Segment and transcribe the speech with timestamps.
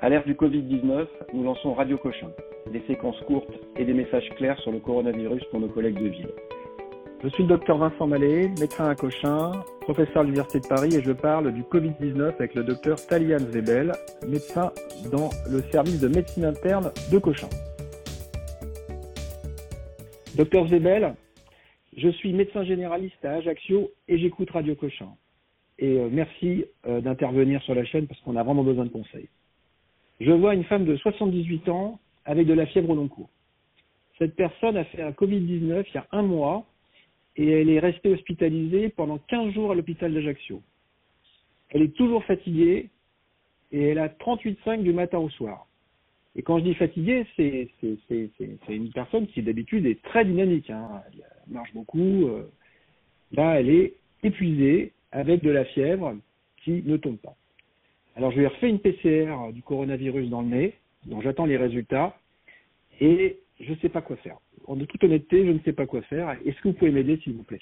[0.00, 2.30] À l'ère du Covid-19, nous lançons Radio Cochin,
[2.72, 6.28] des séquences courtes et des messages clairs sur le coronavirus pour nos collègues de ville.
[7.24, 9.50] Je suis le docteur Vincent Mallet, médecin à Cochin,
[9.80, 13.90] professeur à l'Université de Paris et je parle du Covid-19 avec le docteur Talian Zebel,
[14.28, 14.70] médecin
[15.10, 17.48] dans le service de médecine interne de Cochin.
[20.36, 21.16] Docteur Zebel,
[21.96, 25.08] je suis médecin généraliste à Ajaccio et j'écoute Radio Cochin.
[25.80, 29.28] Et euh, merci euh, d'intervenir sur la chaîne parce qu'on a vraiment besoin de conseils.
[30.20, 33.30] Je vois une femme de 78 ans avec de la fièvre au long cours.
[34.18, 36.66] Cette personne a fait un Covid-19 il y a un mois
[37.36, 40.60] et elle est restée hospitalisée pendant 15 jours à l'hôpital d'Ajaccio.
[41.70, 42.90] Elle est toujours fatiguée
[43.70, 45.66] et elle a 38,5 du matin au soir.
[46.34, 47.68] Et quand je dis fatiguée, c'est
[48.68, 50.70] une personne qui d'habitude est très dynamique.
[50.70, 51.02] Hein.
[51.12, 52.28] Elle marche beaucoup.
[52.28, 52.48] Euh.
[53.32, 56.16] Là, elle est épuisée avec de la fièvre
[56.64, 57.36] qui ne tombe pas.
[58.18, 60.74] Alors, je lui ai refait une PCR du coronavirus dans le nez,
[61.06, 62.16] dont j'attends les résultats,
[63.00, 64.38] et je ne sais pas quoi faire.
[64.66, 66.36] En toute honnêteté, je ne sais pas quoi faire.
[66.44, 67.60] Est-ce que vous pouvez m'aider, s'il vous plaît?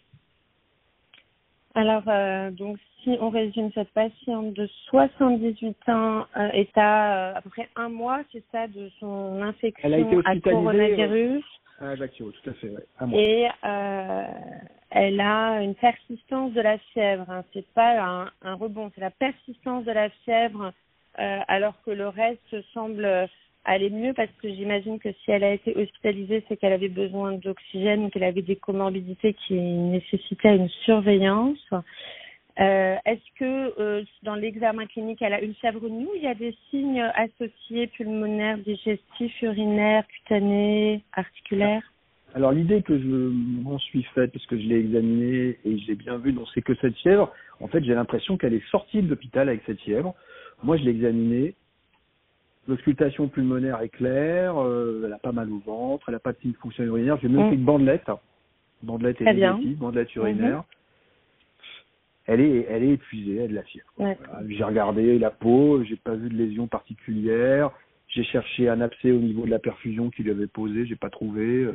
[1.74, 7.34] Alors, euh, donc, si on résume cette patiente de 78 ans euh, est à euh,
[7.34, 11.44] à peu près un mois, c'est ça, de son infection à coronavirus.
[11.80, 12.72] À Ajaccio, tout à fait,
[13.12, 13.46] Et
[14.90, 17.28] elle a une persistance de la fièvre.
[17.28, 17.44] Hein.
[17.52, 20.72] C'est pas un, un rebond, c'est la persistance de la fièvre,
[21.16, 23.28] alors que le reste semble
[23.66, 27.32] aller mieux parce que j'imagine que si elle a été hospitalisée, c'est qu'elle avait besoin
[27.32, 31.58] d'oxygène, qu'elle avait des comorbidités qui nécessitaient une surveillance.
[32.58, 36.34] Euh, Est-ce que euh, dans l'examen clinique, elle a une fièvre nue Il y a
[36.34, 41.82] des signes associés pulmonaires, digestifs, urinaires, cutanés, articulaires?
[42.34, 46.18] Alors l'idée que je m'en suis faite, parce que je l'ai examinée et j'ai bien
[46.18, 49.48] vu, donc c'est que cette fièvre, en fait j'ai l'impression qu'elle est sortie de l'hôpital
[49.48, 50.14] avec cette fièvre.
[50.62, 51.54] Moi je l'ai examinée,
[52.68, 56.38] L'auscultation pulmonaire est claire, euh, elle a pas mal au ventre, elle n'a pas de
[56.38, 57.16] signe de fonction urinaire.
[57.22, 57.50] J'ai même mm.
[57.50, 58.10] fait une bandelette.
[58.82, 60.60] Bandelette négative, bandelette urinaire.
[60.60, 60.64] Mm-hmm.
[62.26, 63.86] Elle est, elle est épuisée, elle a de la fièvre.
[64.48, 67.70] J'ai regardé la peau, j'ai pas vu de lésion particulière.
[68.08, 71.68] J'ai cherché un abcès au niveau de la perfusion qu'il avait posé, j'ai pas trouvé.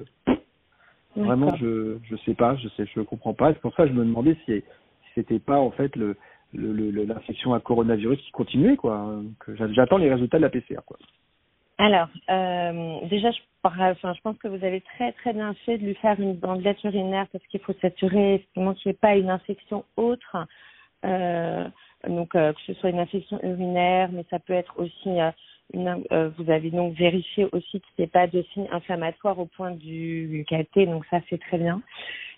[1.15, 3.53] Vraiment, je je sais pas, je sais, je comprends pas.
[3.53, 4.63] C'est pour ça que je me demandais si, si
[5.15, 6.15] c'était pas en fait le
[6.53, 9.21] l'infection à coronavirus qui continuait quoi.
[9.71, 10.97] J'attends les résultats de la PCR quoi.
[11.81, 15.83] Alors, euh, déjà, je, enfin, je pense que vous avez très très bien fait de
[15.83, 19.31] lui faire une bandelette urinaire parce qu'il faut s'assurer effectivement qu'il n'y ait pas une
[19.31, 20.37] infection autre.
[21.03, 21.67] Euh,
[22.07, 25.09] donc euh, que ce soit une infection urinaire, mais ça peut être aussi
[25.73, 26.03] une,
[26.37, 30.45] vous avez donc vérifié aussi qu'il n'y ait pas de signes inflammatoires au point du
[30.47, 31.81] KT, donc ça c'est très bien.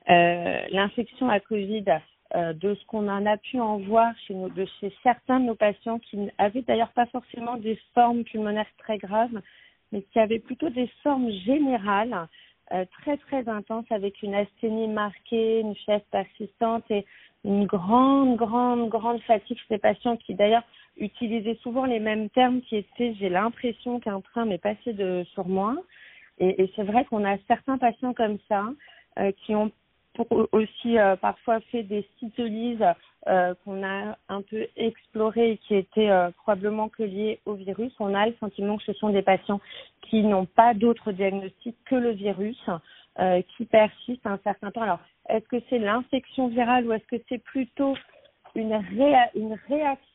[0.07, 1.83] L'infection à Covid,
[2.33, 5.99] de ce qu'on en a pu en voir chez, de chez certains de nos patients
[5.99, 9.39] qui avaient d'ailleurs pas forcément des formes pulmonaires très graves,
[9.91, 12.27] mais qui avaient plutôt des formes générales
[12.71, 17.05] euh, très très intenses avec une asthénie marquée, une fièvre persistante et
[17.43, 19.57] une grande grande grande fatigue.
[19.57, 20.63] Chez ces patients qui d'ailleurs
[20.97, 25.47] utilisaient souvent les mêmes termes qui étaient j'ai l'impression qu'un train m'est passé de sur
[25.47, 25.75] moi.
[26.39, 28.65] Et, et c'est vrai qu'on a certains patients comme ça
[29.19, 29.71] euh, qui ont
[30.13, 32.85] pour aussi euh, parfois fait des cytolyses
[33.27, 37.91] euh, qu'on a un peu explorées et qui étaient euh, probablement que liées au virus.
[37.99, 39.61] On a le sentiment que ce sont des patients
[40.01, 42.59] qui n'ont pas d'autre diagnostic que le virus,
[43.55, 44.81] qui persiste un certain temps.
[44.81, 47.95] Alors, est-ce que c'est l'infection virale ou est-ce que c'est plutôt
[48.55, 48.81] une,
[49.35, 50.12] une réaction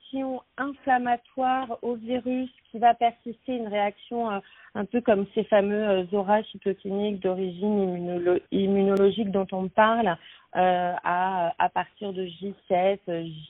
[0.57, 4.29] inflammatoire au virus qui va persister, une réaction
[4.75, 10.17] un peu comme ces fameux euh, orages cytokiniques d'origine immunologique dont on parle
[10.57, 12.99] euh, à, à partir de J7,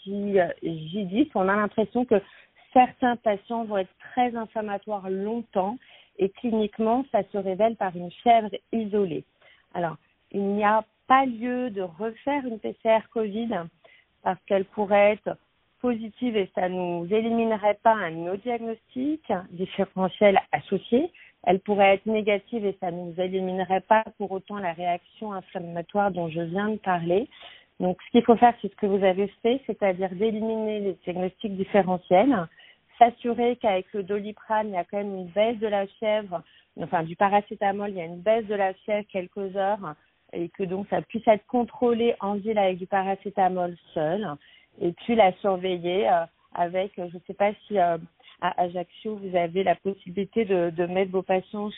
[0.05, 1.31] J, J10.
[1.35, 2.21] On a l'impression que
[2.73, 5.77] certains patients vont être très inflammatoires longtemps
[6.19, 9.25] et cliniquement, ça se révèle par une fièvre isolée.
[9.75, 9.97] Alors,
[10.33, 13.51] il n'y a pas lieu de refaire une PCR Covid
[14.23, 15.37] parce qu'elle pourrait être
[15.81, 21.13] positive et ça nous éliminerait pas un diagnostic différentiel associé.
[21.45, 26.29] Elle pourrait être négative et ça nous éliminerait pas pour autant la réaction inflammatoire dont
[26.29, 27.29] je viens de parler.
[27.81, 31.57] Donc, ce qu'il faut faire, c'est ce que vous avez fait, c'est-à-dire d'éliminer les diagnostics
[31.57, 32.49] différentiels,
[32.99, 36.43] s'assurer qu'avec le doliprane, il y a quand même une baisse de la fièvre,
[36.83, 39.95] enfin du paracétamol, il y a une baisse de la fièvre quelques heures
[40.33, 44.29] et que donc ça puisse être contrôlé en ville avec du paracétamol seul
[44.81, 47.99] et puis la surveiller euh, avec, je ne sais pas si euh,
[48.41, 51.71] à Ajaccio vous avez la possibilité de, mettre vos patients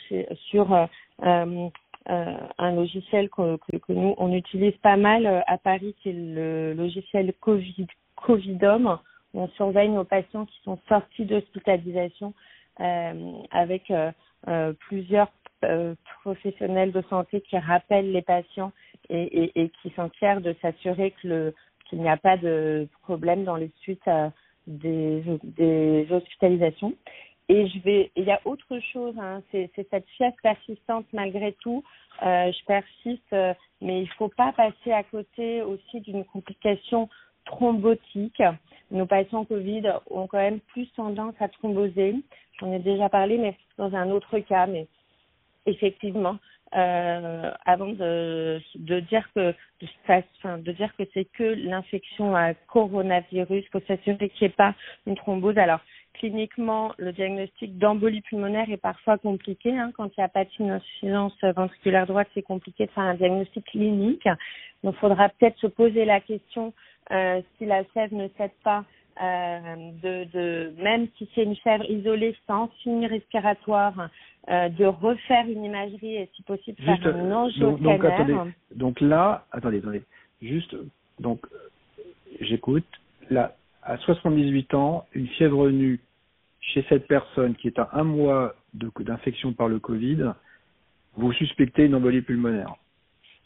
[0.49, 0.85] sur euh,
[1.23, 3.57] euh, un logiciel que,
[3.89, 8.99] nous on utilise pas mal à Paris, qui est le logiciel Covid, Covidom.
[9.33, 12.33] On surveille nos patients qui sont sortis d'hospitalisation
[12.77, 13.91] avec
[14.79, 15.31] plusieurs
[16.21, 18.71] professionnels de santé qui rappellent les patients
[19.09, 19.93] et, et, et qui
[20.41, 21.53] de s'assurer que le
[21.91, 24.09] qu'il n'y a pas de problème dans les suites
[24.65, 26.95] des, des hospitalisations.
[27.49, 27.67] Et
[28.15, 31.83] il y a autre chose, hein, c'est cette fièvre persistante malgré tout.
[32.23, 37.09] Euh, je persiste, euh, mais il faut pas passer à côté aussi d'une complication
[37.43, 38.41] thrombotique.
[38.89, 42.15] Nos patients Covid ont quand même plus tendance à thromboser.
[42.59, 44.65] J'en ai déjà parlé, mais dans un autre cas.
[44.65, 44.87] Mais
[45.65, 46.37] effectivement,
[46.75, 49.87] euh, avant de, de dire que de,
[50.37, 54.73] enfin, de dire que c'est que l'infection à coronavirus, faut s'assurer qu'il n'y pas
[55.05, 55.57] une thrombose.
[55.57, 55.79] Alors
[56.13, 59.77] cliniquement, le diagnostic d'embolie pulmonaire est parfois compliqué.
[59.77, 59.91] Hein.
[59.95, 64.27] Quand il n'y a pas d'insuffisance ventriculaire droite, c'est compliqué de un diagnostic clinique.
[64.83, 66.73] Donc, il faudra peut-être se poser la question
[67.11, 68.83] euh, si la sève ne cède pas
[69.21, 74.09] de, de, même si c'est une fièvre isolée sans signe respiratoire,
[74.49, 79.77] euh, de refaire une imagerie et si possible faire un angio donc, donc là, attendez,
[79.77, 80.01] attendez,
[80.41, 80.75] juste,
[81.19, 81.45] donc
[82.39, 82.85] j'écoute.
[83.29, 85.99] Là, à 78 ans, une fièvre nue
[86.59, 90.33] chez cette personne qui est à un mois d'infection par le Covid,
[91.15, 92.75] vous suspectez une embolie pulmonaire.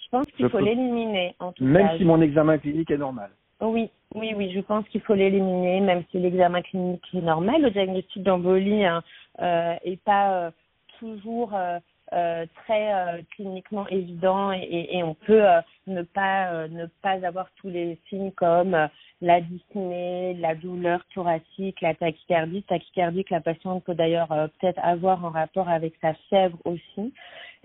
[0.04, 1.36] Je pense qu'il faut l'éliminer.
[1.39, 3.31] En tout même si mon examen clinique est normal.
[3.62, 7.62] Oui, oui, oui, je pense qu'il faut l'éliminer, même si l'examen clinique est normal.
[7.62, 9.04] Le diagnostic d'embolie n'est hein,
[9.42, 10.52] euh, pas euh,
[11.00, 11.80] toujours euh,
[12.13, 17.48] euh, très euh, cliniquement évident et, et, on peut euh, ne pas ne pas avoir
[17.56, 18.78] tous les signes comme
[19.22, 25.25] la dyspnée, la douleur thoracique, la tachycardie, tachycardie que la patiente peut d'ailleurs peut-être avoir
[25.25, 27.13] en rapport avec sa fièvre aussi.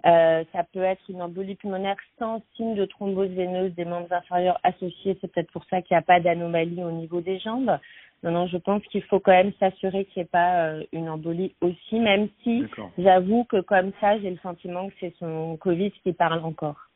[0.05, 5.19] Ça peut être une embolie pulmonaire sans signe de thrombose veineuse des membres inférieurs associés.
[5.21, 7.79] C'est peut-être pour ça qu'il n'y a pas d'anomalie au niveau des jambes.
[8.23, 11.09] Non, non, je pense qu'il faut quand même s'assurer qu'il n'y ait pas euh, une
[11.09, 12.65] embolie aussi, même si
[12.99, 16.91] j'avoue que comme ça, j'ai le sentiment que c'est son Covid qui parle encore.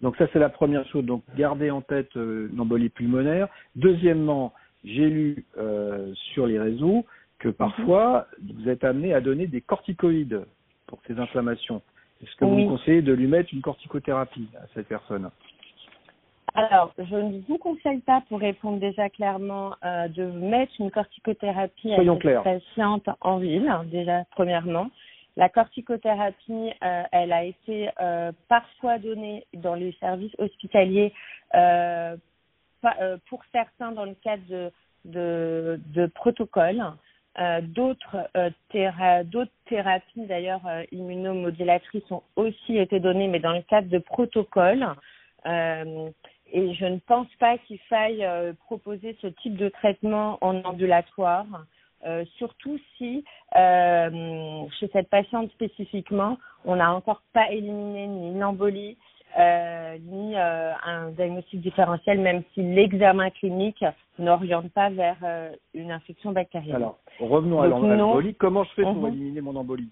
[0.00, 1.04] Donc ça, c'est la première chose.
[1.04, 3.48] Donc garder en tête euh, l'embolie pulmonaire.
[3.74, 7.04] Deuxièmement, j'ai lu euh, sur les réseaux
[7.38, 10.46] que parfois, vous êtes amené à donner des corticoïdes
[10.86, 11.82] pour ces inflammations.
[12.22, 15.30] Est-ce que vous conseillez de lui mettre une corticothérapie à cette personne?
[16.54, 21.92] Alors, je ne vous conseille pas, pour répondre déjà clairement, euh, de mettre une corticothérapie
[21.92, 24.88] à une patiente en ville, hein, déjà premièrement.
[25.36, 31.12] La corticothérapie, euh, elle a été euh, parfois donnée dans les services hospitaliers,
[33.28, 34.70] pour certains dans le cadre de,
[35.04, 36.82] de, de protocoles.
[37.62, 38.30] D'autres
[39.24, 40.62] d'autres thérapies d'ailleurs
[40.92, 44.86] immunomodulatrices ont aussi été données mais dans le cadre de protocoles.
[46.52, 51.46] Et je ne pense pas qu'il faille euh, proposer ce type de traitement en ambulatoire,
[52.06, 53.24] euh, surtout si
[53.56, 58.96] euh, chez cette patiente spécifiquement, on n'a encore pas éliminé ni une embolie,
[59.38, 63.84] euh, ni euh, un diagnostic différentiel, même si l'examen clinique
[64.18, 66.76] n'oriente pas vers euh, une infection bactérienne.
[66.76, 68.34] Alors, revenons à l'embolie.
[68.34, 69.08] Comment je fais pour mhm.
[69.08, 69.90] éliminer mon embolie?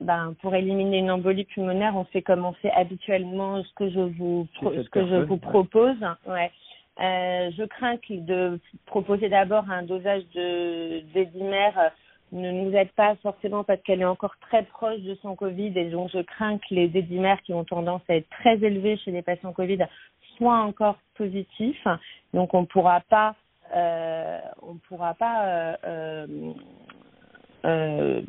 [0.00, 3.98] Ben, pour éliminer une embolie pulmonaire, on fait comme on fait habituellement ce que je
[3.98, 5.96] vous, ce que je vous propose.
[6.28, 6.52] Ouais.
[7.00, 11.90] Je crains de proposer d'abord un dosage de d'édimère
[12.32, 15.90] ne nous aide pas forcément parce qu'elle est encore très proche de son Covid et
[15.90, 19.22] donc je crains que les édimères qui ont tendance à être très élevés chez les
[19.22, 19.86] patients Covid
[20.36, 21.86] soient encore positifs.
[22.34, 23.34] Donc on pourra pas,
[23.74, 26.52] euh, on pourra pas euh, euh,
[27.64, 28.22] euh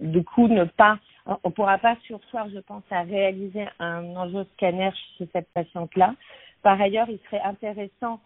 [0.00, 4.44] du coup ne pas on ne pourra pas sursoir, je pense, à réaliser un enjeu
[4.54, 6.14] scanner chez cette patiente-là.
[6.62, 8.20] Par ailleurs, il serait intéressant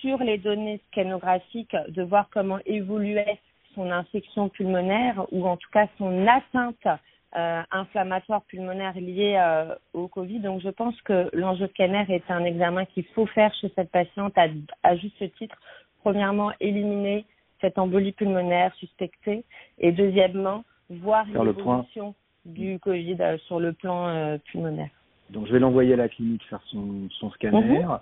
[0.00, 3.38] sur les données scannographiques de voir comment évoluait
[3.74, 6.86] son infection pulmonaire ou en tout cas son atteinte
[7.34, 10.40] euh, inflammatoire pulmonaire liée euh, au Covid.
[10.40, 14.36] Donc je pense que l'enjeu scanner est un examen qu'il faut faire chez cette patiente
[14.36, 14.48] à,
[14.82, 15.56] à juste titre.
[16.02, 17.24] Premièrement, éliminer
[17.62, 19.44] cette embolie pulmonaire suspectée
[19.78, 22.14] et deuxièmement, voir l'évolution
[22.44, 24.90] du Covid euh, sur le plan pulmonaire.
[25.30, 27.80] Donc je vais l'envoyer à la clinique faire son, son scanner.
[27.80, 27.98] Mhm.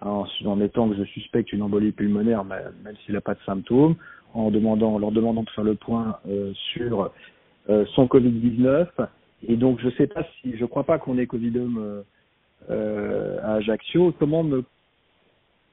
[0.00, 3.96] En, en, mettant que je suspecte une embolie pulmonaire, même s'il n'a pas de symptômes,
[4.34, 7.10] en demandant, leur demandant de faire le point euh, sur
[7.70, 8.86] euh, son Covid-19.
[9.46, 12.02] Et donc, je sais pas si, je crois pas qu'on ait Covidum
[12.70, 14.12] euh, à Ajaccio.
[14.18, 14.64] Comment me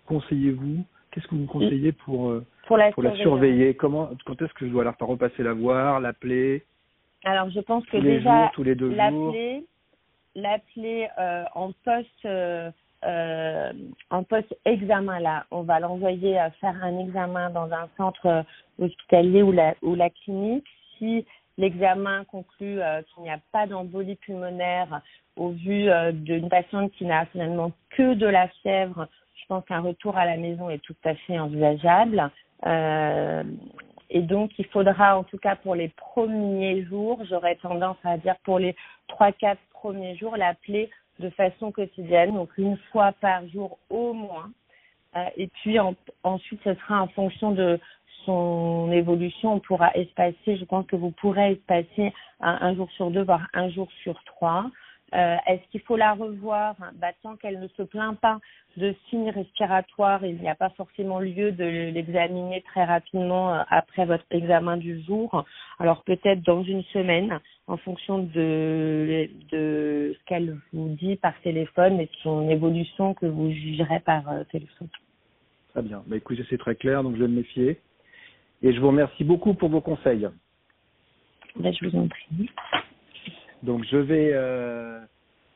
[0.05, 2.33] conseillez-vous Qu'est-ce que vous me conseillez pour
[2.67, 3.73] pour la, pour la surveiller.
[3.73, 6.63] Comment Quand est-ce que je dois la repasser la voir, l'appeler?
[7.23, 9.65] Alors, je pense que déjà, l'appeler,
[10.35, 12.71] l'appeler euh, en poste, euh,
[13.03, 13.71] euh,
[14.09, 18.45] en poste examen là, on va l'envoyer à faire un examen dans un centre
[18.79, 20.67] hospitalier ou la ou la clinique.
[20.97, 21.25] si
[21.57, 22.79] l'examen conclut
[23.13, 25.01] qu'il n'y a pas d'embolie pulmonaire
[25.35, 30.17] au vu d'une patiente qui n'a finalement que de la fièvre, je pense qu'un retour
[30.17, 32.31] à la maison est tout à fait envisageable.
[32.65, 38.35] et donc, il faudra, en tout cas pour les premiers jours, j'aurais tendance à dire
[38.43, 38.75] pour les
[39.07, 40.89] trois, quatre premiers jours, l'appeler
[41.19, 44.51] de façon quotidienne, donc une fois par jour au moins.
[45.15, 45.77] Euh, et puis
[46.23, 47.79] ensuite, ce sera en fonction de
[48.25, 53.11] son évolution, on pourra espacer, je pense que vous pourrez espacer un, un jour sur
[53.11, 54.69] deux, voire un jour sur trois.
[55.13, 58.39] Euh, Est-ce qu'il faut la revoir bah, Tant qu'elle ne se plaint pas
[58.77, 64.05] de signes respiratoires, il n'y a pas forcément lieu de l'examiner très rapidement euh, après
[64.05, 65.45] votre examen du jour.
[65.79, 71.99] Alors peut-être dans une semaine, en fonction de, de ce qu'elle vous dit par téléphone
[71.99, 74.87] et de son évolution que vous jugerez par euh, téléphone.
[75.69, 76.03] Très bien.
[76.07, 77.79] Bah, écoutez, c'est très clair, donc je vais me méfier.
[78.63, 80.27] Et je vous remercie beaucoup pour vos conseils.
[81.55, 82.49] Bah, je vous en prie.
[83.63, 84.99] Donc je vais euh,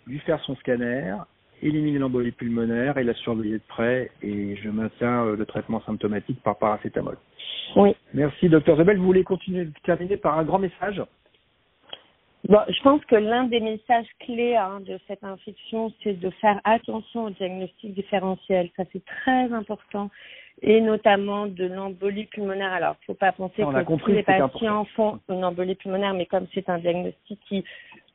[0.07, 1.15] lui faire son scanner,
[1.61, 6.41] éliminer l'embolie pulmonaire et la surveiller de près et je maintiens euh, le traitement symptomatique
[6.43, 7.17] par paracétamol.
[7.75, 7.95] Oui.
[8.13, 8.97] Merci docteur Zebel.
[8.97, 11.01] Vous voulez continuer terminer par un grand message?
[12.47, 16.61] Bon, je pense que l'un des messages clés hein, de cette infection, c'est de faire
[16.63, 18.69] attention au diagnostic différentiel.
[18.77, 20.11] Ça, c'est très important.
[20.61, 22.71] Et notamment de l'embolie pulmonaire.
[22.71, 26.27] Alors, il ne faut pas penser que tous les patients font une embolie pulmonaire, mais
[26.27, 27.65] comme c'est un diagnostic qui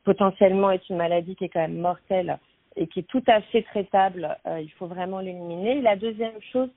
[0.03, 2.37] potentiellement est une maladie qui est quand même mortelle
[2.75, 5.81] et qui est tout à fait traitable, euh, il faut vraiment l'éliminer.
[5.81, 6.69] La deuxième chose,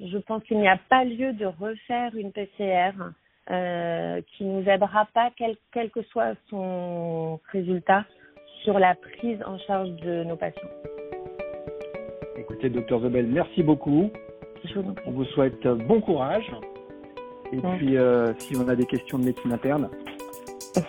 [0.00, 2.92] je pense qu'il n'y a pas lieu de refaire une PCR
[3.50, 8.04] euh, qui nous aidera pas, quel, quel que soit son résultat,
[8.62, 10.68] sur la prise en charge de nos patients.
[12.36, 14.10] Écoutez, docteur Zebel, merci beaucoup.
[14.64, 14.94] Je vous.
[15.06, 16.50] On vous souhaite bon courage.
[17.52, 19.88] Et puis, euh, si on a des questions de médecine interne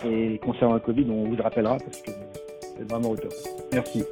[0.04, 2.10] et concernant le Covid, on vous rappellera parce que
[2.76, 3.32] c'est vraiment au top.
[3.72, 4.04] Merci.